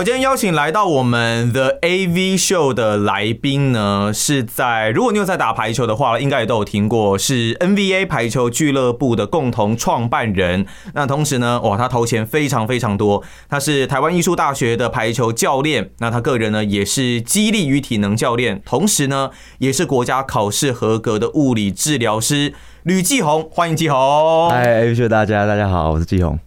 [0.00, 10.64] 好，今天邀请来到我们 The AV Show 的来宾呢，是在如果你有在打排球的话，应该也都有听过，是 NBA 排球俱乐部的共同创办人。
[10.94, 24.48] 那同时呢，哇，他投钱非常非常多，他是台湾艺术大学的排球教练，那他个人呢也是激励与体能教练，同时呢也是国家考试合格的物理治疗师吕继鸿，欢迎继鸿。
[24.48, 26.38] 嗨，AV Show 大家，大家好，我是继鸿。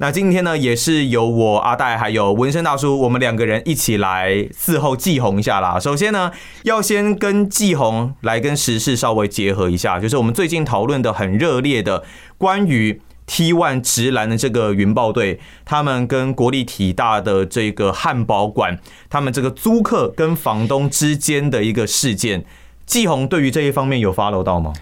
[0.00, 5.80] 那今天呢，也是由我阿戴还有纹身大叔，我们两个人一起来伺候继红一下啦。
[5.80, 6.30] 首先呢，
[6.62, 12.04] 要先跟继红来跟时事稍微结合一下，就是我们最近讨论的很热烈的
[12.36, 18.78] 关于 T1 直篮的这个云豹队，他们跟国立体大的这个汉堡馆，
[19.10, 22.44] 他们这个租客跟房东之间的一个事件，
[22.86, 24.72] 继红对于这一方面有 follow 到吗？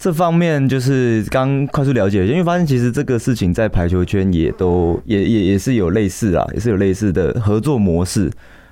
[0.00, 8.30] 这方面就是刚快速了解，因为发现其实这个事情在排球圈也都也也也是有类似啊，也是有类似的合作模式。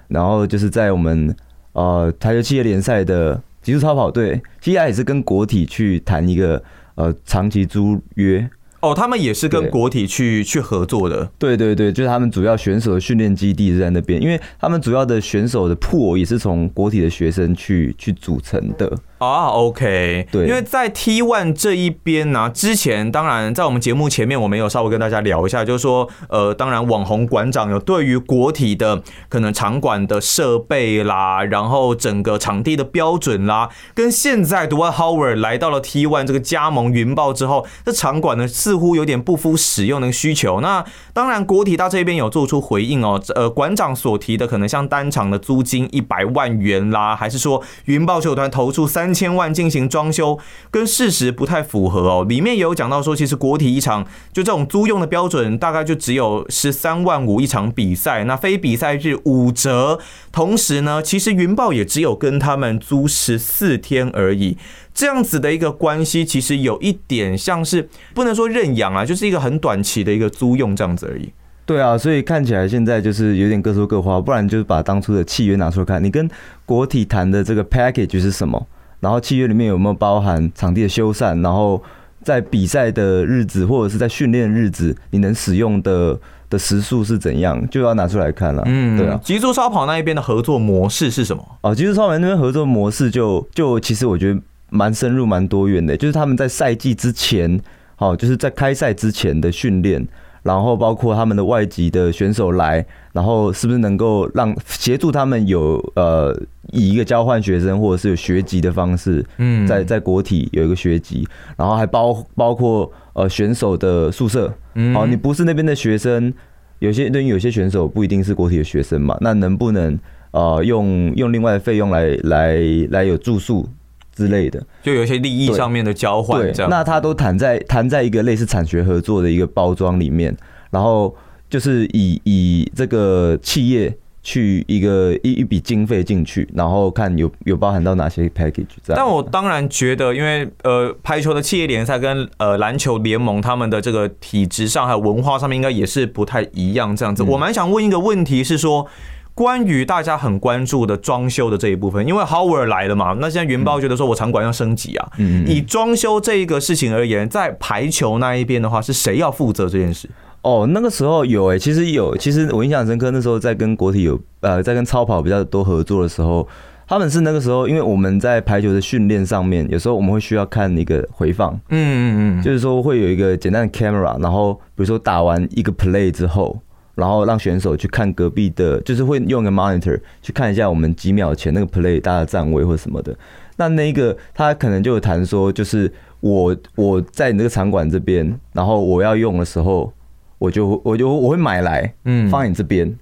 [0.08, 1.36] 然后就是在我们
[1.74, 6.62] 呃台球企业联赛的极速超跑队，其实也是跟国体去谈一个
[6.94, 8.48] 呃长期租约。
[8.80, 11.28] 哦，他们也是跟国体去去合作的。
[11.36, 18.90] 对对对，就是他们主要选手的训练基地是在那边，因为他们主要的选手的 pool 也是从国体的学生去去组成的。
[19.18, 40.60] 啊、oh，OK，对，因为在 T One 这一边呢、啊，之前当然在我们节目前面，我们有稍微跟大家聊一下，就是说，呃，当然网红馆长有对于国体的可能场馆的设备啦，然后整个场地的标准啦，跟现在 Dwight Howard 来到了 T One 这个加盟云豹之后，这场馆呢似乎有点不敷使用的需求。
[40.60, 49.07] 那当然国体到这边有做出回应哦，呃，馆长所提的可能像单场的租金一百万元啦，还是说云豹球团投出三。
[49.08, 50.38] 三千万进行装修，
[50.70, 52.26] 跟事实不太符合哦。
[52.28, 54.04] 里面也有讲到说，其实国体一场
[54.34, 59.98] 就这种租用的标准，大概就只有十三万五一场比赛，那非比赛日五折。
[60.30, 64.58] 同时呢，其实云豹也只有跟他们租十四天而已。
[64.92, 71.32] 这样子的一个关系，其实有一点像是不能说认养啊，就是一个很短期的一个租用这样子而已。
[71.64, 76.28] 对啊，所以看起来现在就是有点各说各话，不然就是把当初的契约拿出来看，你跟
[76.66, 78.66] 国体谈的这个 package 是什么？
[79.00, 81.42] 然后契约里面有没有包含场地的修缮？
[81.42, 81.82] 然后
[82.22, 86.18] 在比赛的日子或者是在训练日子，你能使用的
[86.50, 87.64] 的时数是怎样？
[87.70, 88.62] 就要拿出来看了。
[88.66, 89.20] 嗯，对啊。
[89.22, 91.42] 极速超跑那一边的合作模式是什么？
[91.62, 95.96] 哦，极速超跑那边合作模式就就其实我觉得蛮深入、蛮多元的。
[95.96, 97.60] 就是他们在赛季之前，
[97.96, 100.06] 好，就是在开赛之前的训练。
[100.44, 102.86] 然后包括他们的外籍的选手来，
[103.18, 106.32] 然后是不是能够让协助他们有呃
[106.70, 116.32] 以一个交换学生或者是有学籍的方式，嗯，在在国体有一个学籍，然后还包包括呃选手的宿舍，嗯好，你不是那边的学生，
[116.78, 119.98] 有些对于有些选手不一定是国体的学生嘛，那能不能
[120.30, 122.56] 呃用用另外的费用来来
[122.90, 123.68] 来有住宿？
[124.14, 126.70] 之类的，就有一些利益上面的交换，这样。
[126.70, 130.36] 那他都谈在谈在一个类似产学合作的一个包装里面，
[130.70, 131.14] 然后
[131.48, 138.66] 就是以以这个企业去一个一一笔经费进去，然后看有有包含到哪些 package。
[138.86, 147.22] 但我当然觉得，因为呃，排球的企业联赛跟呃篮球联盟他们的这个体制上还有文化上面应该也是不太一样，这样子。
[147.22, 148.86] 我蛮想问一个问题是说。
[149.34, 155.08] 关于大家很关注的装修的这一部分，因为 Howard 来了嘛，那现在云豹觉得说我场馆要升级啊。
[155.18, 160.10] 嗯，以装修这一个事情而言，在排球那一边的话，是谁要负责这件事？
[160.42, 166.46] 哦，那个时候有诶、欸，其实有，其实我印象深刻，那时候在跟国体有呃，在跟超跑比较多合作的时候，
[166.86, 176.58] 他们是那个时候，因为我们在排球的训练上面，有时候我们会需要看一个回放，嗯嗯嗯，就是说会有一个简单的 camera，然后比如说打完一个 play 之后。
[176.94, 183.16] 然后让选手去看隔壁的，就是会用个 monitor 去看一下我们几秒前那个 play 大家的站位或什么的。
[183.56, 185.88] 那那个他可能就有谈说，就是
[186.18, 189.92] 我我在你这个场馆这边，然后我要用的时候，
[190.38, 192.94] 我就我就我会买来，嗯，放你这边，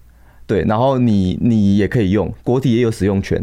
[0.47, 3.43] 对，然后你你也可以用，国体也有使用权。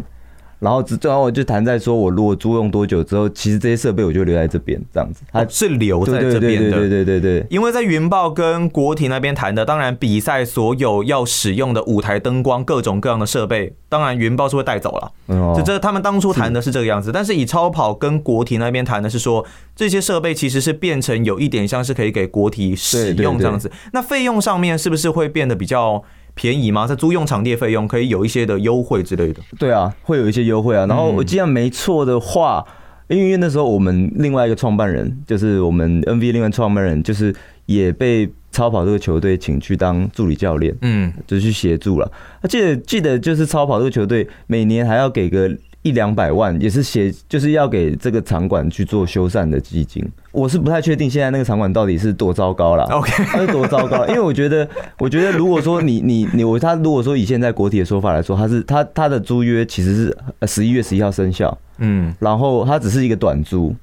[0.58, 7.46] 然后最后我就谈在说，我如果租用多久之后，其实这些设备我就留在这边，这样子，它是留在这边的，对对对对对对。
[7.50, 15.12] 因为在云豹跟国体那边谈的，当然比赛所有要使用的舞台灯光、各种各样的设备，当然云豹是会带走了。
[15.54, 19.44] 就这他们当初谈的是这个样子，但是以超跑跟国体那边谈的是说，
[19.76, 23.70] 这些设备其实是变成有一点像是可以给国体使用这样子。
[23.92, 26.02] 那费用上面是不是会变得比较？
[26.34, 26.86] 便宜吗？
[26.86, 29.40] 在租用场地费用可以有一些的优惠之类的。
[29.58, 30.86] 对啊，会有一些优惠啊。
[30.86, 32.64] 然后我记得没错的话，
[33.08, 37.34] 因为那时候我们另外一个创办人，就是我们 NV 另外创办人，就是
[37.66, 42.10] 也被超跑这个球队请去当助理教练，嗯，就去协助了。
[42.48, 45.50] 记得记得就是超跑这个球队每年还要给个。
[45.84, 50.02] 一两百万也是写，就是要给这个场馆去做修缮的基金。
[50.32, 52.84] 我是不太确定现在那个场馆到底是多糟糕了。
[52.84, 54.06] OK， 它是多糟糕？
[54.06, 54.66] 因为我觉得，
[54.98, 60.16] 我觉得如果说你你你我他如果说以现在国体的说法来说，他是他他的租约其实是
[60.46, 63.74] 十一月十一号生效，嗯，然后它只是一个短租。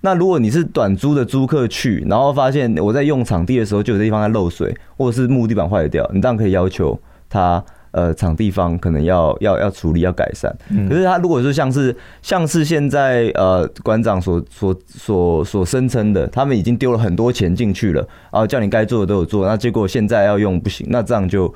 [0.00, 6.98] 那如果你是短租的租客去，然后发现我在用场地的时候就有地方在漏水，或者是木地板坏掉，你当然可以要求
[7.28, 7.62] 他。
[7.92, 10.54] 呃，场地方可能要要要处理要改善，
[10.88, 21.52] 可是他如果说像是像是现在呃馆长所所所所声称的，他们已经丢了很多钱进去了，啊，叫你该做的都有做，那结果现在要用不行，那这样就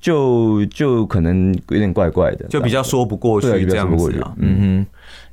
[0.00, 4.32] 就就可能有点怪怪的，就比较说不过去，这样子啊。
[4.38, 4.86] 嗯哼，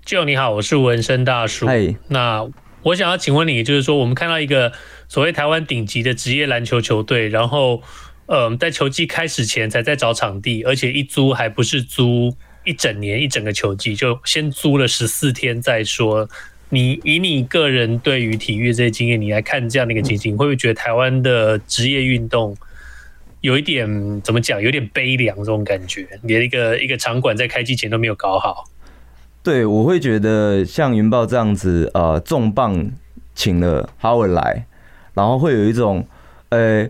[0.04, 1.66] 就你好，我是纹身大叔。
[1.66, 2.46] 嘿，那
[2.81, 4.74] 我想要请问你，就是说我们看到一个
[5.07, 7.81] 所谓台湾顶级的职业篮球球队，然后。
[8.28, 12.34] 嗯，在球季开始前才在找场地，而且一租还不是租
[12.64, 16.30] 一整年一整个球季，就先租了十四天再说。
[16.70, 22.56] 你以你个人对于体育这些经验，你来看这样的一个情形，会不会觉得台湾的职业运动
[23.42, 26.08] 有一点怎么讲，有点悲凉这种感觉？
[26.24, 28.64] 连一个一个场馆在开机前都没有搞好。
[29.44, 32.90] 对，我会觉得像云豹这样子，呃，重磅
[33.36, 34.66] 请了 Howard 来，
[35.14, 36.08] 然后会有一种，
[36.48, 36.88] 呃。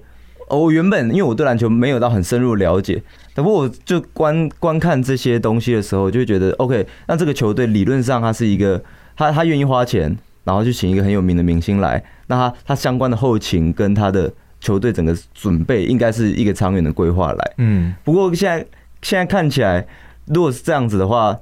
[0.49, 3.01] 我原本因为我对篮球没有到很深入了解，
[3.33, 6.85] 不过我就观观看这些东西的时候，就会觉得 OK。
[7.07, 8.81] 那这个球队理论上他是一个，
[9.15, 17.53] 他他愿意花钱，然后去请一个很有名的明星来，那他他相关的后勤跟他的球队整个准备，应该是一个长远的规划来。
[17.57, 17.93] 嗯。
[18.03, 18.65] 不过现在
[19.01, 19.85] 现在看起来，
[20.25, 21.37] 如果是这样子的话，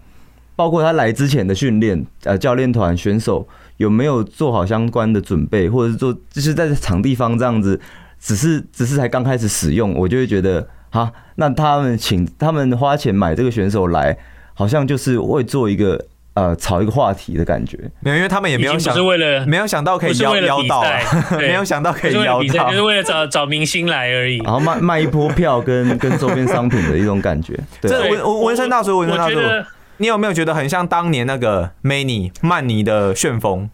[0.56, 7.80] 包括他来之前的训练，呃，教练团、选手有没有做好相关的准备，或者是做就是在场地方这样子。
[8.22, 14.16] 只是只是才刚开始使用，我就会觉得哈，那他们请他们花钱买这个选手来，
[14.54, 16.00] 好像就是会做一个
[16.36, 17.78] 呃炒一个话题的感觉。
[18.02, 20.84] 没有，因为他们也没有想是为了没有想到可以邀邀到，
[21.40, 24.38] 没有想到可以邀到，就是为了找找明星来而已。
[24.38, 27.58] 然后卖卖一波票跟 跟周边商品的一种感觉。
[27.82, 29.40] 对，这纹纹身大叔，纹身大叔，
[29.98, 33.70] 你有没有觉得很像当年那个 Many 曼尼的旋风？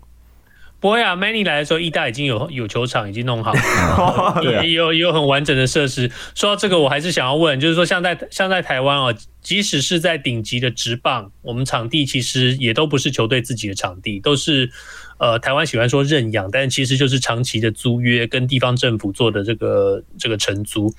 [0.79, 6.11] 不会啊，Many 来的时候，义大已经有有球场已经弄好了， 也有也有很完整的设施。
[6.35, 14.69] 说到这个，我还是想要问，就是说像在像在台湾哦，即使是在顶级的职棒，我们场地其实也都不是球队自己的场地，都是
[15.17, 20.93] 呃台湾喜欢说认养，但其实就是长期的租约跟地方政府做的这个这个承租。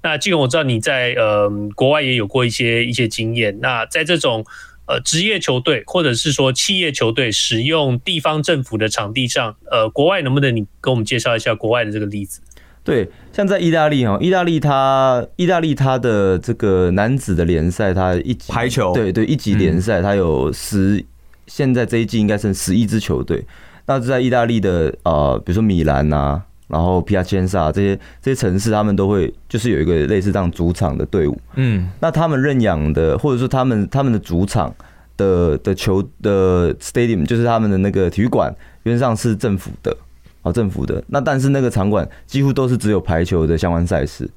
[0.00, 4.44] 那既然我知道你在呃国外也有过一些一些经验，那在这种。
[4.86, 12.40] 呃，职业球队或者是说企业球队使用地方政府的场地上，呃，国外能不能你跟我们介绍一下国外的这个例子？
[12.82, 21.04] 对，像在意大利哈，意大利它意大利它的这个男子的联赛，它一级排球，对对，一级联赛它有十，
[21.46, 23.46] 现在这一季应该剩十一支球队。
[23.86, 26.42] 那在意大利的呃，比如说米兰啊。
[26.66, 31.38] 然后皮亚切萨这些这些城市，他们都会就是有一个类似这样主场的队伍。
[31.56, 34.74] 嗯，那他们认养的，或者说他们他们的主场
[35.16, 38.54] 的的球的 stadium，就是他们的那个体育馆，
[38.84, 39.94] 原则上是政府的，
[40.42, 41.04] 哦，政府的。
[41.08, 44.28] 那但是那个场馆几乎都是只有排球的相关赛事。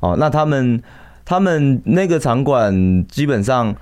[0.00, 0.82] 哦，那他们
[1.24, 3.74] 他们那个场馆基本上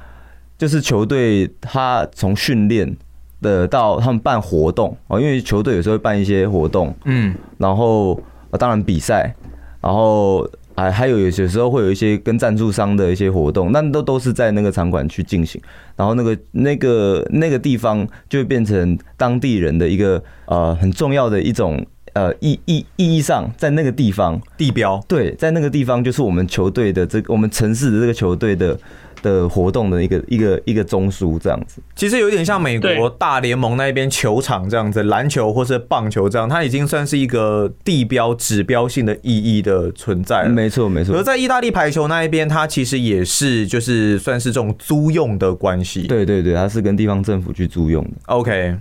[0.58, 2.96] 就是球队他从训练。
[3.44, 8.18] 的到他们办活动哦，因为球队有时候会办一些活动，嗯，然后
[8.58, 9.34] 当然比赛，
[9.80, 15.60] 然后还还有有些时候会有一些跟赞助商的一些活动，那都都是在那个场馆去进行，
[15.94, 21.84] 然后那个那个那个地方就会变成当地人的一个呃很重要的一种
[22.14, 28.78] 呃意意意义上，在那个地方地标，对，在那个地方就是我们球队的这个我们城市的这个球队的。
[29.22, 40.44] 的活动的一个一个一个中枢这样子，其实有点像美国大联盟那边球场这样子，篮球或是棒球这样，它已经算是一个地标指标性的意义的存在。
[40.44, 41.16] 没错没错。
[41.16, 46.02] 而在意大利排球那一边，它其实也是就是算是这种租用的关系。
[46.02, 48.10] 对对对，它是跟地方政府去租用的。
[48.26, 48.76] OK，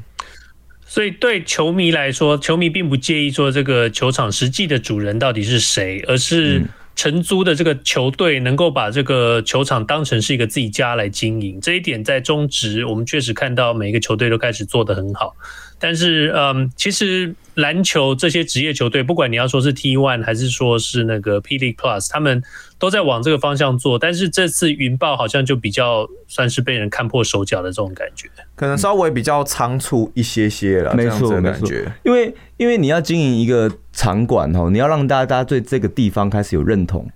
[0.94, 6.62] 所以对球迷来说，球迷并不介意说这个球场实际的主人到底是谁，而是。
[6.96, 15.36] 承租的这个球队能够把这个球场当成是一个自己家来经营，这一点在中职我们确实看到每一个球队都开始做得很好。
[15.84, 22.42] 但是，嗯，其实篮球这些职业球队，不管你要说是 T One 还是说是那个 P League Plus，他们
[22.80, 24.00] 都在往这个方向做。
[24.00, 30.96] 但是这次云豹好像就比较算是被人看破手脚的这种感觉，可能稍微比较仓促一些些了。
[30.96, 31.68] 没错，没错。
[32.06, 37.12] 因为因为你要经营一个场馆哦，你要让大家大家对这个地方开始有认同，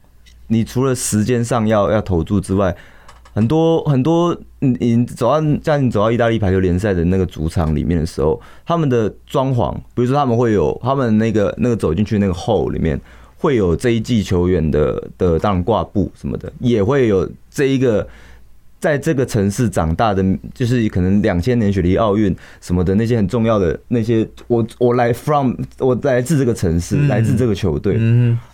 [0.47, 2.75] 你除了时间上要要投注之外。
[3.37, 12.99] 很多很多，你你走到像你走到意大利排球联赛的那个主场里面的时候，他们的装潢，比如说他们会有他们那个那个走进去那个 hall 里面
[13.37, 18.07] 会有这一季球员的的当然挂布什么的，也会有这一个
[18.79, 20.25] 在这个城市长大的，
[20.55, 27.99] 就是可能两千年雪梨奥运什么的那些很重要的那些，我我来 from 我来自这个城市，来自这个球队，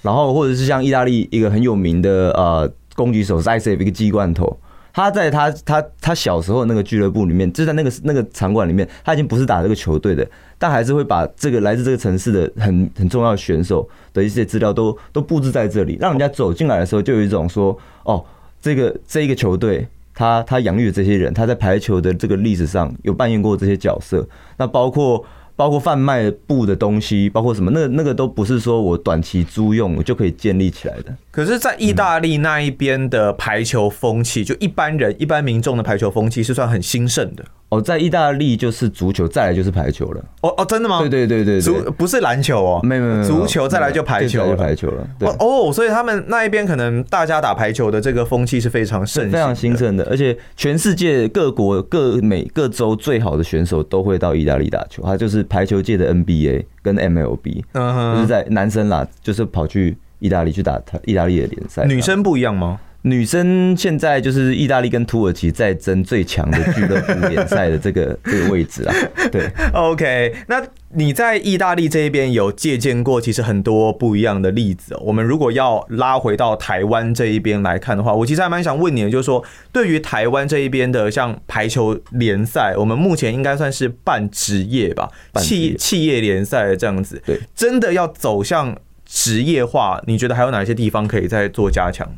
[0.01, 4.59] 然后或者是像意大利一个很有名的呃攻击手 Zaitsev 一个鸡罐头。
[4.93, 10.25] 他在他他他小时候那个俱乐部里面，就在那个那个场馆里面，他已经不是打这个球队的，
[10.59, 18.23] 但还是会把这个来自这个城市的很 很重要的选手的一些资料都都布置在这里，让人家走进来的时候就有一种说，哦，
[18.61, 25.25] 这个这一个球队，他他养育的这些人，他在排球的这个历史上有扮演过这些角色，那包括。
[25.55, 31.15] 包括贩卖布的东西，包括什么，那那个都不是说我短期租用我就可以建立起来的。
[31.33, 37.43] 可是，在意大利那一边的排球风气，就一般人、一般民众的排球风气是算很兴盛的。
[37.69, 40.23] 哦，在意大利就是足球，再来就是排球了。
[40.41, 40.99] 哦哦，真的吗？
[40.99, 45.07] 对对对对，足不是篮球哦，没有没有，足球再来就排球，就排球了。
[45.17, 61.83] 对哦，所以他们那一边可能大家打排球的这个风气是非常盛，非常兴盛的，而且全世界各国各每各州最好的选手都会到意大利打球，他就是排球界的 NBA 跟 MLB，就是在男生啦，就是跑去意大利去打他意大利的联赛。
[61.85, 62.79] 女生不一样吗？
[63.05, 68.95] 女生现在就是意大利跟土耳其在争最强的俱乐部联赛的这个 这个位置啊。
[69.29, 70.63] 对，OK，那
[70.93, 74.95] 你在意大利这一边有借鉴过其实很多不一样的例子。
[75.01, 85.11] 我们如果要拉回到台湾这一边来看的话，我其实还蛮想问你的，就是说对于台湾这一边的像排球联赛，我们目前应该算是半职业吧，
[85.41, 87.21] 企企业联赛这样子。
[87.25, 88.73] 对，真的要走向
[89.13, 92.09] 职业化，你觉得还有哪些地方可以再做加强？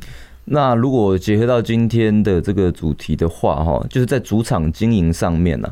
[0.45, 5.69] 那如果结合到今天的这个主题的话，哈，就是在主场经营上面呢，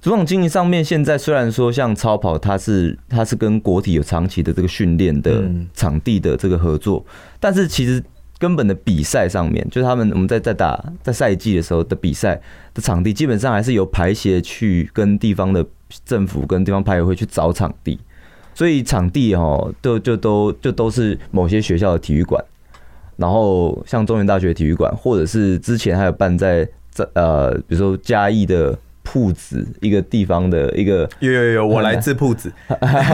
[0.00, 7.04] 主场经营上面，现在虽然说像超跑，它是它是跟国体有长期的这个训练的场地的这个合作，
[7.38, 8.02] 但是其实
[8.38, 12.40] 根本的比赛上面，就是他们我们在在打在赛季的时候的比赛
[12.72, 15.62] 的场地，基本上还是由排协去跟地方的
[16.06, 17.98] 政府跟地方排委会去找场地，
[18.54, 22.42] 所以场地哦都就都就都是某些学校的体育馆。
[23.16, 32.50] 然后像中原大学体育馆，或者是之前还有办在在呃，比如说嘉义的铺子一个地方的一个，有有有，我来自铺子，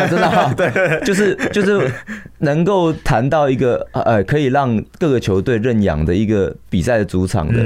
[0.08, 1.90] 真的， 对，就是就是
[2.38, 7.62] 能够谈到一个呃，可以让各个球队认养的一个比赛的主场的，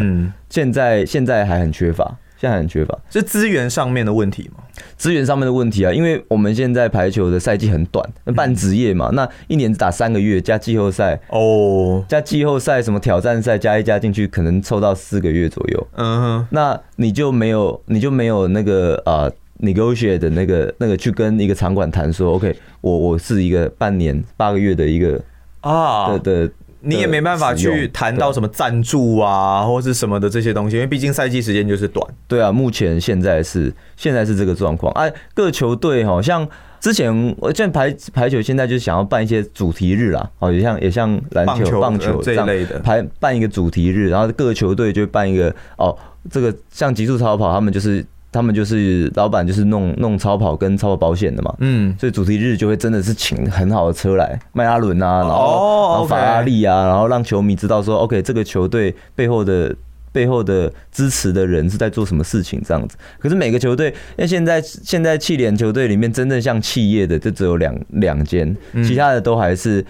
[0.48, 2.16] 现在现在还很缺乏。
[2.42, 4.64] 现在很缺乏，是资源上面的问题吗？
[4.96, 15.87] 资源上面的问题啊，因为我们现在排球的赛季很短，半职业嘛，那一年只打三个月，加季后赛哦，加季后赛什么挑战赛加一加进去，可能凑到四个月左右。
[15.94, 19.30] 嗯哼，那你就没有，你就没有那个啊
[19.61, 25.20] ，negotiate 的那个那个去跟一个场馆谈说，OK，我我是一个半年八个月的一个
[25.61, 26.52] 啊的的。
[26.84, 32.06] 你也没办法去谈到什么赞助啊，或是什么的这些东西，因为毕竟赛季时间就是短。
[32.26, 34.92] 对啊，目前现在是现在是这个状况。
[34.94, 36.46] 哎，各球队好像
[36.80, 45.96] 之前我见排排球，现在就是想要办一些主题日啦，哦，也像也像篮球、棒球这一类的，排办一个主题日，然后各球队就办一个哦，
[46.30, 48.04] 这个像极速超跑，他们就是。
[48.32, 59.76] 他们就是老板，就是弄弄超跑跟超跑保险的嘛，嗯，所以主题日就会真的是请很好的车来，迈阿伦啊，然后然后法拉利啊，然后让球迷知道说，OK，这个球队背后的
[60.12, 62.96] 背后的支持的人是在做什么事情这样子。
[63.18, 69.84] 可是每个球队，因为现在现在气联球队里面真正像企业的就只有两两间，其他的都还是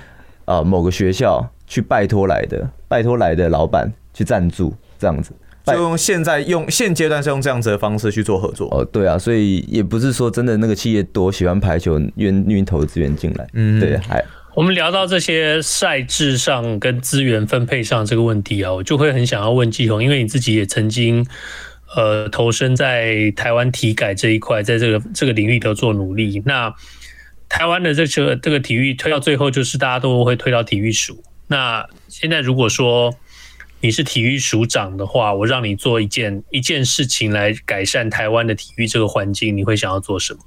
[0.46, 5.32] 呃某个学校去拜托来的，拜托来的老板去赞助这样子。
[5.66, 21.26] 就用现在用现阶段是用这样子的方式去做合作哦，对啊，所以也不是说真的那个企业多喜欢排球，愿愿意投资源进来，嗯，对，还我们聊到这些赛制上跟资源分配上这个问题啊，我就会很想要问季鸿，因为你自己也曾经
[21.96, 26.42] 呃投身在台湾体改这一块，在这个这个领域都做努力。
[26.44, 26.74] 那
[27.48, 31.22] 台湾的这个这个体育推到最后，就是大家都会推到体育署。
[31.46, 33.14] 那现在如果说
[33.82, 40.40] 你是体育署长的话，我让你做一件一件事情来改善台湾的体育这个环境，你会想要做什么？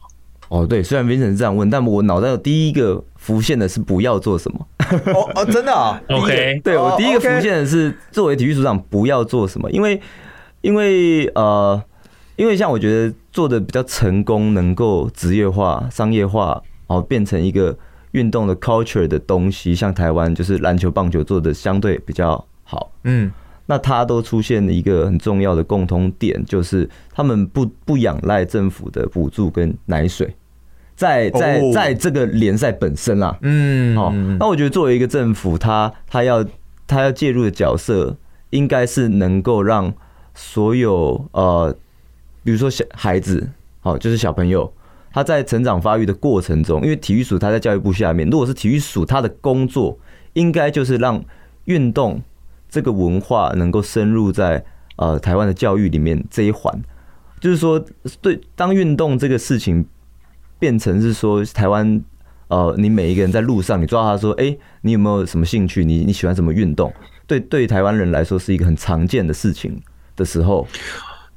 [0.47, 4.67] 哦，对，虽然 Vincent 是这样问，但我脑袋有第一个浮现的是不要做什么。
[5.13, 6.01] 哦哦，真的啊？
[6.07, 9.99] OK，对我第一个浮现的是作为体育署长不要做什么，因为
[10.61, 11.83] 因为呃，
[12.37, 17.77] 因为像我觉得做的比较成功，能够职业化、商业化，然后变成一个
[18.11, 22.45] 运动的 culture 的东西，像台湾就是篮球、棒球做的相对比较。
[22.67, 23.31] 好，嗯，
[23.67, 30.35] 那它都出现了一个很重要的共通点，就是他们不不仰赖政府的补助跟奶水，
[30.95, 36.43] 在在在这个联赛本身啊，嗯，好，那我觉得作为一个政府，他他要
[36.87, 38.17] 他要介入的角色，
[38.49, 39.93] 应该是能够让
[40.33, 41.75] 所有呃，
[42.43, 43.47] 比如说小孩子，
[43.79, 44.73] 好，就是小朋友，
[45.13, 49.97] 他在成长发育的过程中，因为体育署他在教育部下面，如果是体育署，他的工作
[50.33, 51.23] 应该就是让
[51.65, 52.19] 运动。
[52.75, 54.61] 这个文化能够深入在
[54.97, 56.77] 呃台湾的教育里面这一环，
[57.39, 57.81] 就是说，
[58.21, 59.85] 对，当运动这个事情
[60.59, 62.01] 变成是说台湾
[62.49, 65.85] 呃，你每一个人在路上，你抓他说，哎，你有没有什么兴趣？
[65.85, 66.93] 你你喜欢什么运动？
[67.25, 69.81] 对，对台湾人来说是一个很常见的事情
[70.17, 70.67] 的时候。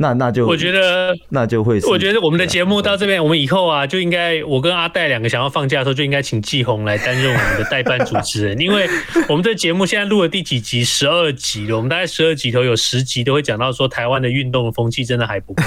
[0.01, 8.89] 那那就我觉得那就会，我觉得我们的节目到这边，我们以后啊就应该，我跟阿戴两个想要放假的时候，就应该请季红来担任我们的代班主持人，因为
[9.29, 10.85] 我们这节目现在录了第几集？
[10.85, 15.63] 十二集了，我们大概十二集头有十集都会讲到说台湾的运动的风气真的还不够，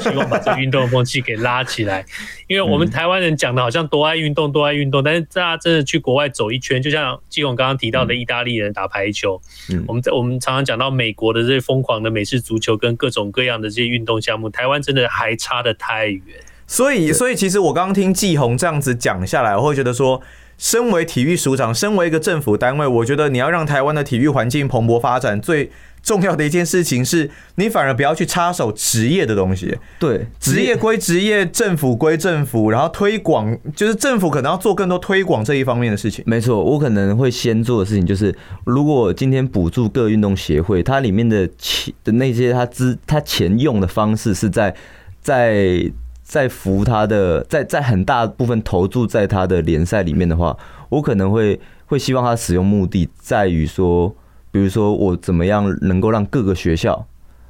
[0.00, 2.04] 希望把这个运动的风气给拉起来，
[2.46, 9.38] 因为我们台湾人讲的好像多爱运动，多爱运动，但是大家真的去国外走一圈，就像季鸿刚刚提到的意大利人打排球，
[9.70, 13.74] 嗯我们在我们常常讲到美国的这些疯狂的美式足球跟各种各样的。
[13.74, 16.22] 这些运动项目，台湾真的还差得太远。
[16.64, 20.22] 所以，所以其实我刚刚听季红这样子讲下来，我会觉得说，
[20.56, 25.72] 身为体育署长，身为一个政府单位，我觉得你要让台湾的体育环境蓬勃发展，最
[26.04, 29.74] 重要的一件事情是，你反而不要去插手职业的东西。
[29.98, 36.22] 对，职业归职业，政府归政府，然后推广就是政府可能要做更多推广这一方面的事情。
[36.26, 38.36] 没错，我可能会先做的事情就是，
[38.66, 44.76] 如果今天补助各运动协会，它里面的钱的那些它资它钱用的方式是在
[45.22, 45.90] 在
[46.22, 50.54] 在扶他的，在在很大部分投注在他的联赛里面的话，
[50.90, 54.14] 我可能会会希望他使用目的在于说。
[54.54, 57.04] 比如说，我怎么样能够让各个学校、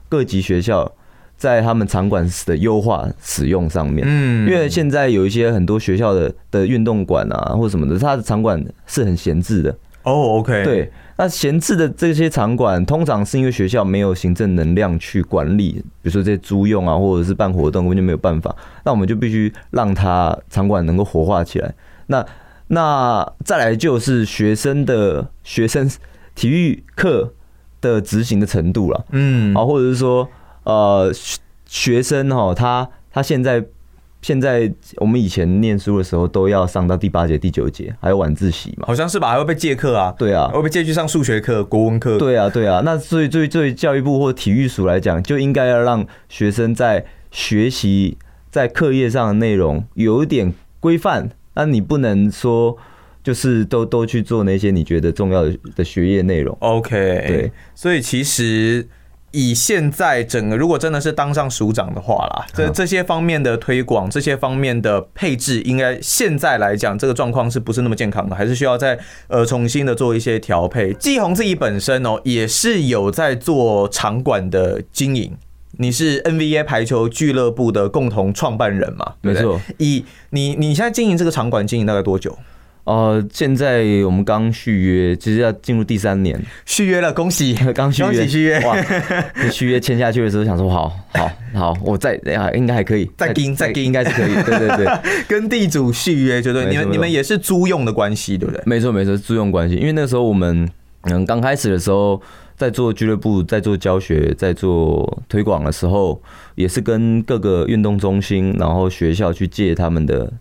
[0.09, 0.91] 各级学校
[1.37, 4.07] 在他们场馆的优化使用上面？
[4.09, 9.71] 嗯，因为现在有一些很多学校的的运动馆啊，或什么的，它的场馆是很闲置的。
[10.05, 18.57] 哦，OK，对，那闲置的这些场馆，通常是因为学校没有行政能量去管理，比如说这些租用啊，或者是办活动，根本就没有办法。
[18.83, 21.75] 那我们就必须让它场馆能够活化起来。
[22.07, 22.25] 那
[22.69, 25.87] 那再来就是学生的学生。
[26.35, 27.33] 体育课
[27.81, 30.29] 的执行的程度了，嗯，啊，或者是说，
[30.65, 31.13] 呃，
[31.67, 33.65] 学生哈，他他现在
[34.21, 39.31] 现在我们以前念书的时候都要上到第八节、第九节，还有晚自习嘛，好像是吧？
[39.31, 40.15] 还会被借课啊？
[40.19, 42.19] 对啊，会被借去上数学课、国文课？
[42.19, 42.81] 对啊，对啊。
[42.85, 48.17] 那所以，对对教育部或体育署来讲，就应该要让学生在学习
[48.51, 51.31] 在课业上的内容有一点规范。
[51.55, 52.77] 那你不能说。
[53.25, 56.55] 就是都都去做那些你觉得重要的的学业内容。
[56.61, 58.87] OK，对，所以其实
[59.31, 68.37] 以现在整个，如果真的是当上署长的话啦，这这些方面的推广，这些方面的配置，应该现在来讲，这个状况是不是那么健康的？
[68.37, 68.97] 还是需要再
[69.29, 70.93] 呃重新的做一些调配？
[70.93, 75.37] 季红自己本身哦，也是有在做场馆的经营。
[75.79, 79.15] 你是 NBA 排球俱乐部的共同创办人嘛？
[79.23, 79.61] 没错。
[79.79, 82.39] 以你你现在经营这个场馆，经营大概多久？
[82.85, 88.77] 呃，现在我们刚续约，其实要进入第三年，续约了，恭喜， 刚续约，续约，哇，
[89.51, 94.87] 续约签下去的时候想说，好，好，好，我再，啊，应该还可以，再跟，再跟，应该是可以，对对对，
[95.27, 98.63] 跟地主续约，就对，你们你们也是租用的关系，对不对？
[98.67, 100.69] 没错没错，租用关系，因为那时候我们，
[101.03, 102.21] 嗯，刚开始的时候。
[102.57, 106.23] 在做俱乐部、在做教学、在做推广的时候，
[106.55, 110.33] 也是跟各个运动中心，然后学校去借他们的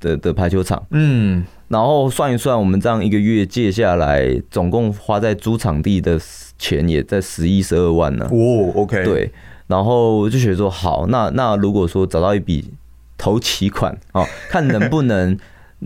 [0.00, 0.84] 的的排球场。
[0.90, 6.20] 嗯，然后算一算，我们这样一个月借下来，总共花在租场地的
[6.58, 8.28] 钱也在十一十二万呢。
[8.30, 9.32] 哦，OK，对。
[9.66, 12.68] 然后就觉得说，好，那那如果说找到一笔
[13.16, 15.38] 投期款，哦，看能不能。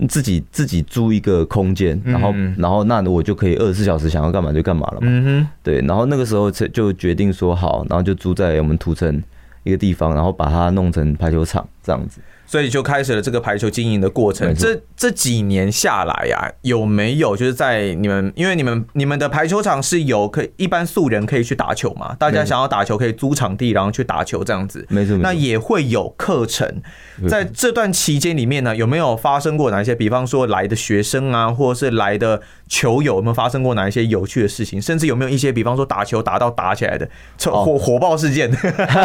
[0.09, 5.03] 自己 自己租一个空间，然后然后那我就可以二十四小时想要干嘛就干嘛了嘛。
[5.03, 9.23] 嗯哼，对，然后那个时候就决定说好，然后就租在我们土城
[9.63, 12.19] 一个地方，然后把它弄成排球场这样子。
[12.45, 14.53] 所以就开始了这个排球经营的过程。
[14.55, 22.15] 这这几年下来呀，有没有就是在你们，因为你们你们的排球场是有可以一般素人可以去打球嘛？
[22.19, 24.85] 大家想要打球可以租场地，然后去打球这样子。
[24.89, 25.17] 没错。
[25.17, 26.81] 那也会有课程。
[27.27, 29.95] 在这段期间里面呢，有没有发生过哪一些？
[29.95, 34.81] 比方说来的学生啊，或者是来的球友，有没有发生过哪一些有趣的事情？
[34.81, 38.51] 甚至有没有一些，比方说打球打到打起来的火火爆事件？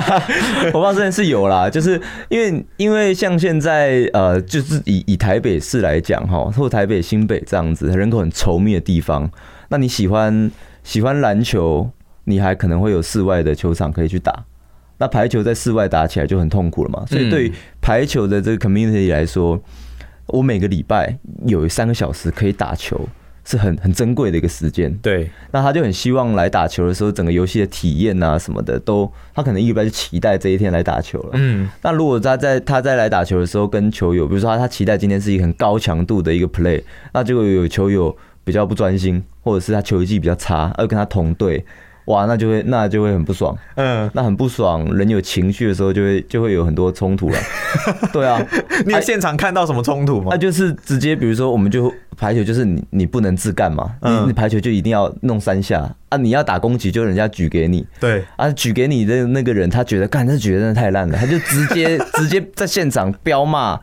[0.73, 3.30] 火爆事件是有啦，就是因为因为像。
[3.31, 9.31] 像现在呃，就是以以台北市来讲哈，或台北新北这样子人口很稠密的地方，
[9.69, 10.51] 那你喜欢
[10.83, 11.89] 喜欢篮球，
[12.25, 14.45] 你还可能会有室外的球场可以去打。
[14.99, 19.61] 那排球在室外打起来就很痛苦了嘛，所以对于排球的这个 community 来说，
[20.27, 21.17] 我每个礼拜
[21.47, 23.09] 有三个小时可以打球。
[23.45, 25.31] 是很很珍贵的一个时间，对。
[25.51, 31.31] 那他就很希望来打球的时候，整个游戏的体验啊什么的，都他可能一般就期待这一天来打球了。
[31.35, 31.69] 嗯。
[31.83, 41.65] 那如果他在他在来打球的时候，跟球友，比如说他他期待今天是一个很高强度的一个 play，那结果有球友比较不专心，或者是他球技比较差，而跟他同队。
[42.11, 44.85] 哇，那就会那就会很不爽，嗯，那很不爽。
[44.95, 47.39] 人有情绪的时候，就会就会有很多冲突了。
[48.13, 48.45] 对啊，
[48.85, 50.29] 你有现场看到什么冲突吗？
[50.31, 55.89] 那就是直接，比如说，我们就排球，就是你你不能自干嘛，你你排球就一定要弄三下。
[56.11, 56.19] 啊！
[56.19, 57.87] 你要打攻击，就人家举给你。
[57.99, 63.79] 对啊，举给你的那个人，他觉得，干，这举得真的太烂了，他就直接 直接在现场飙骂，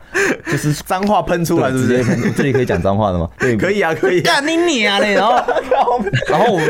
[0.46, 2.18] 就是脏话喷出来，直接喷。
[2.36, 3.28] 这里可以讲脏话的吗？
[3.38, 4.20] 对，可以啊，可以。
[4.20, 5.14] 干你娘嘞！
[5.14, 5.34] 然后，
[6.28, 6.60] 然后我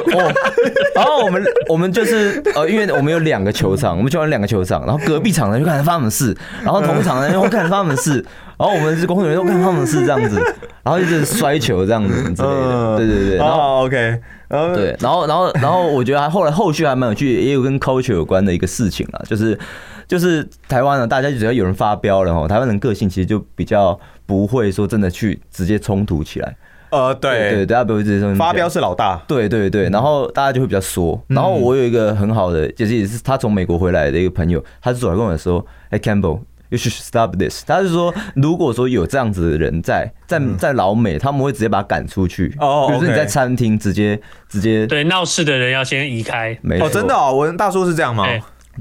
[0.94, 8.24] 然后我们，我们就是呃，因为我们有两个球场，我们就玩两个球场，然后隔壁场的就看发什么事，然后同场的又看发什么事。
[8.56, 10.36] 然后我们是工作人员，都看他们是这样子，
[10.82, 13.36] 然后就是摔球这样子之类的，对对对。
[13.36, 19.58] 然后 OK，对，然后然后然后我觉得还后来后续还蛮有趣，也有跟 culture 有关的一个事情啊，就是
[20.06, 26.56] 就是台湾呢，大家只要有人发飙了哈，台湾人个性其实就比较不会说真的去直接冲突起来。
[26.90, 31.20] 呃，对对，大家不会直接发飙是老大，对对对，然后大家就会比较缩。
[31.26, 36.40] 然后我有一个很好的，就是也是他从美国回来的一个朋友，他是走来跟我说，哎，Campbell。
[36.70, 37.64] You should stop this。
[37.66, 42.54] 他是说，如果说有这样子的人在在在老美，他们会直接把他赶出去。
[42.60, 46.58] 哦，比如说你在餐厅直接直接对闹事的人要先移开。
[46.60, 46.86] 没错。
[46.86, 48.26] 哦，真的哦，我大叔是这样吗？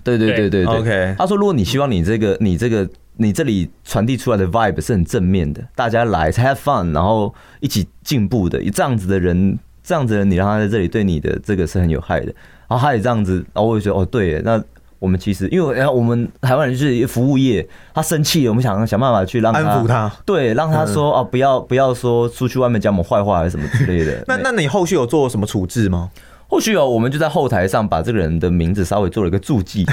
[0.04, 0.66] 对对对对对。
[0.66, 1.16] OK。
[1.18, 12.34] 他说，如果你希望你这个你这个你这里传递出来的 vibe 是很正面的，大家来 have fun，然后一起进步的，这样子的人，这样子的人，你让他在这里对你的这个是很有害的。
[12.68, 14.62] 然后他也这样子，然后我就觉得哦，对，那。
[15.00, 24.24] 我们其实，因为然后我们台湾人就是服务业，他生气了，我们想想办法去让他安抚他，对，让他说啊，不要不要说出去外面讲我们坏话还是什么之类的。
[24.28, 26.10] 那那你后续有做什么处置吗？
[26.50, 29.86] 后续哦，我们就在后台上把这个人的名字稍微做了一个注记，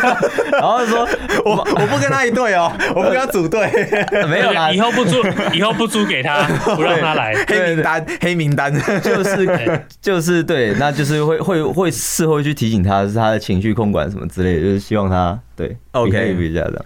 [0.52, 1.06] 然后说
[1.44, 3.70] 我我不跟他一队哦， 我不跟他组队，
[4.26, 6.42] 没有啦，以后不租，以后不租给他，
[6.74, 16.84] 不让他来，黑名单，黑名单，就是就是对，那就是会会会事后去提醒他，是他的情绪控管什么之类的，就是希望他对，OK，比较的。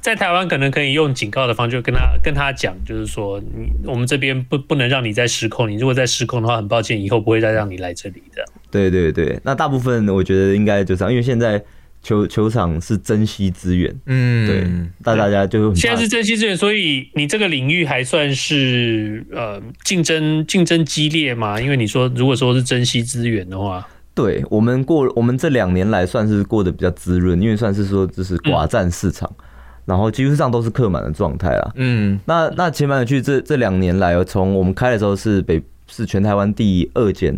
[0.00, 8.42] 在台湾可能可以用警告的方式跟他跟他讲，就是说你我们这边不不能让你再失控，你如果再失控的话，很抱歉，以后不会再让你来这里的。
[8.70, 11.62] 对对对，那大部分我觉得应该就是因为现在
[12.02, 14.66] 球球场是珍惜资源，嗯，对，
[15.04, 21.60] 那大家就现在是珍惜资源，所以你这个领域还算是呃竞争竞争激烈嘛？
[21.60, 29.30] 因为你说如果说是珍惜资源的话，对我们过我们这两年来算是过得比较滋润，因为算是说就是寡占市场。
[29.38, 29.44] 嗯
[29.86, 31.72] 然后基本上都是客满的状态啦。
[31.74, 37.36] 嗯，那那其实蛮有趣，这这两年来，从我们开的时候是北是全台湾第二间，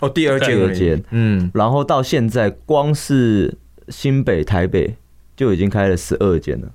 [0.00, 3.54] 哦，第二间，第二间，嗯，然后到现在光是
[3.88, 4.94] 新北、台北
[5.34, 6.68] 就已经开了十二间了。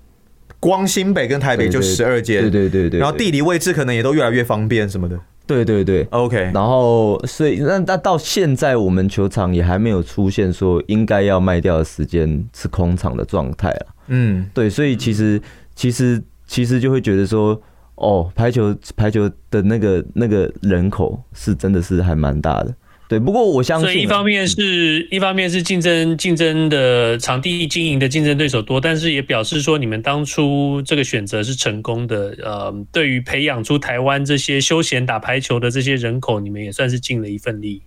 [0.59, 2.99] 光新北跟台北就十二间，对对对对。
[2.99, 5.19] 然后地理位置可能也都越来越方便什么的。
[5.47, 6.51] 对对对，OK。
[6.53, 13.87] 然后所以那那到现在我们球场也还没有出现说应该要卖掉的时间是空场的状态了。
[14.07, 15.41] 嗯，对，所以其实
[15.75, 17.59] 其实其实就会觉得说，
[17.95, 22.73] 哦，排球排球的那个那个人口是真的是还蛮大的。
[23.11, 32.33] 对，不过我相信，所以一方面是一方面是竞争竞争的场地经营的竞争对手多，但是也表示说你们当初这个选择是成功的。
[32.41, 37.81] 呃，对于培养出台湾这些休闲打排球的这些人口，你们也算是尽了一份力。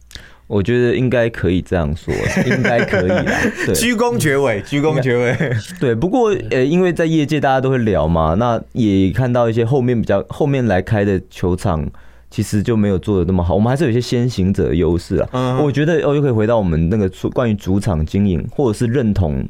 [0.47, 2.13] 我觉得应该可以这样说，
[2.45, 3.25] 应该可以啦。
[3.65, 5.35] 对，居功厥伟，居功厥伟。
[5.81, 11.91] 对，不过呃，因为在业界大家都会聊嘛，那也看到一些后面比较后面来开的球场。
[12.35, 15.29] 其实就没有做的那么好，我们还是有一些先行者的优势啊。
[15.31, 19.49] 嗯，我觉得哦，又可以回到我们那个关于主场经营或者是认同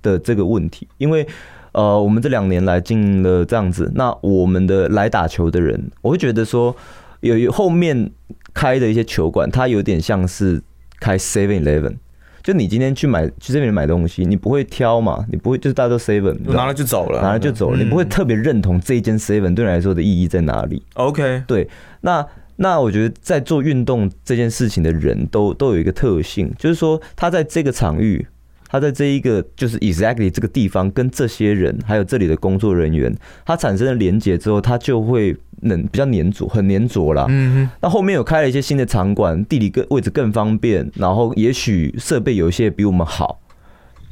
[0.00, 1.26] 的这个问题，因为
[1.72, 6.76] 呃，我们这两年来经营了这样子，那我们的来打球的人，我会觉得说，
[7.18, 8.12] 有后面
[8.54, 10.62] 开的一些球馆，它有点像是
[11.00, 11.96] 开 Seven Eleven，
[12.42, 21.68] 就你今天去买去这边买东西，你不会挑嘛，你不会就是大家都 Seven 拿了就走了，拿了就走了，嗯、你不会特别认同这一间 Seven 对你来说的意义在哪里？OK，对。
[22.00, 22.26] 那
[22.56, 28.26] 那我觉得在做运动这件事情的人都都有一个特性，就是说他在这个场域，
[28.70, 33.12] 他在这一个就是 exactly 这个地方跟这些人还有这里的工作人员，
[33.44, 37.26] 他产生了连接之后，他就会能比较粘着，很粘着啦。
[37.28, 37.70] 嗯哼。
[37.82, 43.40] 那后面有开了一些新的场馆，地理更位置更方便，然后也许设备有一些比我们好。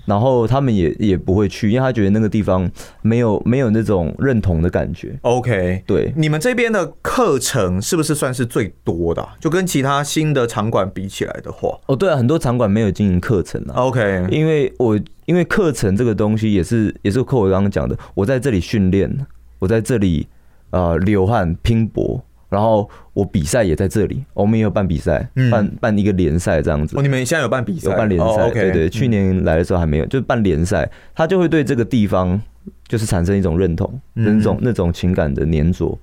[0.09, 2.68] 然后他们也也不会去，因为他觉得那个地方
[3.03, 5.14] 没有没有那种认同的感觉。
[5.21, 9.37] OK，对，你们这边的课程是不是算是最多的啊？
[9.38, 13.75] 就跟其他新的场馆比起来的话，哦，对啊，很多场馆没有经营课程啊。
[13.75, 19.14] OK，因为我因为课程这个东西也是也是扣我刚刚讲的，我在这里训练，
[19.59, 20.27] 我在这里
[20.71, 22.25] 呃流汗拼搏。
[22.49, 26.97] 然后我比赛也在这里，我们也有办比赛，办办一个联赛这样子。
[26.99, 27.91] 哦，你们现在有办比赛？
[27.91, 28.89] 有办联赛，对对。
[28.89, 32.41] 去年来的时候还没有，就办联赛，他就会对这个地方
[32.87, 35.99] 就是产生一种认同，那种那种情感的黏着。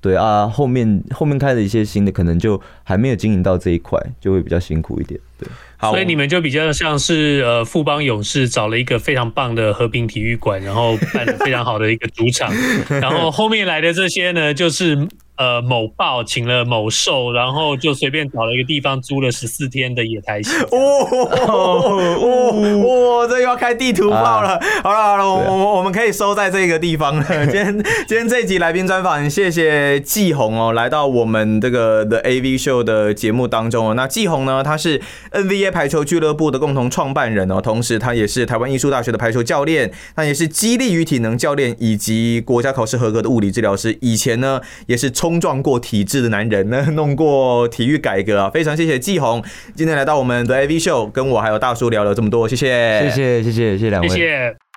[0.00, 5.18] 对啊，后面后面开的一些新的，可能就还没有经营到这一块，就会比较辛苦一点。
[5.36, 12.52] 对，好，所以你们就比较像是呃富邦勇士找了一个非常棒的和平体育馆，然后办了非常好的一个主场，
[13.02, 15.08] 然后后面来的这些呢，就是。
[15.38, 20.50] 呃，某报请了某兽，然后就随便找了一个地方租了十四天的野台戏。
[20.72, 21.06] 哦
[21.46, 21.92] 哦
[22.84, 24.60] 哦，这又要开地图炮了。
[24.82, 27.24] 好了好了，我我我们可以收在这个地方了。
[27.46, 33.94] 今天今天这一集来宾专访，谢谢季红哦，来到我们这个 The AV Show 的节目当中哦。
[33.94, 43.96] 那季红呢，他是 NBA 排球俱乐部的共同创办人哦，同时他也是台湾艺术大学的排球教练，他也是激励与体能教练，以及国家考试合格的物理治疗师。
[44.00, 45.27] 以前呢，也是冲。
[45.28, 54.67] 冲撞过体制的男人呢，弄过体育改革啊，非常谢谢季红今天来到我们的 AV Show，跟我还有大叔聊了这么多，谢谢，谢谢，谢谢，谢谢两位，谢谢。